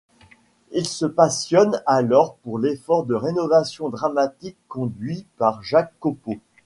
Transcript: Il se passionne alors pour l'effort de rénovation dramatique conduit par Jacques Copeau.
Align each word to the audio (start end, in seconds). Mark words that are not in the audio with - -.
Il 0.71 0.87
se 0.87 1.05
passionne 1.05 1.79
alors 1.85 2.33
pour 2.37 2.57
l'effort 2.57 3.05
de 3.05 3.13
rénovation 3.13 3.89
dramatique 3.89 4.57
conduit 4.67 5.27
par 5.37 5.61
Jacques 5.61 5.93
Copeau. 5.99 6.37